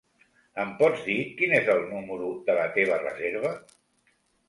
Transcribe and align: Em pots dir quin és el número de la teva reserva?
Em 0.63 0.71
pots 0.79 1.03
dir 1.09 1.17
quin 1.43 1.53
és 1.59 1.71
el 1.75 1.85
número 1.91 2.33
de 2.51 2.59
la 2.63 2.67
teva 2.81 3.01
reserva? 3.07 3.57